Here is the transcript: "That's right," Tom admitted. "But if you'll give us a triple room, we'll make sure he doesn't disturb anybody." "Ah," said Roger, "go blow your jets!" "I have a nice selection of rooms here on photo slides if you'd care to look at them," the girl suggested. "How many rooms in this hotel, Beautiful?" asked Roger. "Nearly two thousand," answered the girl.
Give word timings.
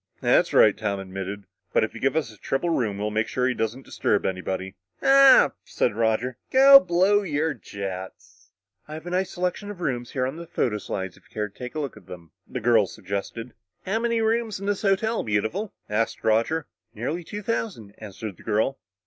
"That's 0.19 0.51
right," 0.51 0.75
Tom 0.75 0.99
admitted. 0.99 1.43
"But 1.73 1.83
if 1.83 1.93
you'll 1.93 2.01
give 2.01 2.15
us 2.15 2.33
a 2.33 2.37
triple 2.37 2.71
room, 2.71 2.97
we'll 2.97 3.11
make 3.11 3.27
sure 3.27 3.47
he 3.47 3.53
doesn't 3.53 3.85
disturb 3.85 4.25
anybody." 4.25 4.73
"Ah," 5.03 5.51
said 5.63 5.93
Roger, 5.93 6.37
"go 6.51 6.79
blow 6.79 7.21
your 7.21 7.53
jets!" 7.53 8.49
"I 8.87 8.95
have 8.95 9.05
a 9.05 9.11
nice 9.11 9.29
selection 9.29 9.69
of 9.69 9.79
rooms 9.79 10.09
here 10.13 10.25
on 10.25 10.43
photo 10.47 10.79
slides 10.79 11.17
if 11.17 11.25
you'd 11.35 11.53
care 11.53 11.69
to 11.69 11.79
look 11.79 11.97
at 11.97 12.07
them," 12.07 12.31
the 12.47 12.59
girl 12.59 12.87
suggested. 12.87 13.53
"How 13.85 13.99
many 13.99 14.21
rooms 14.21 14.59
in 14.59 14.65
this 14.65 14.81
hotel, 14.81 15.21
Beautiful?" 15.23 15.71
asked 15.87 16.23
Roger. 16.23 16.65
"Nearly 16.95 17.23
two 17.23 17.43
thousand," 17.43 17.93
answered 17.99 18.37
the 18.37 18.43
girl. 18.43 18.79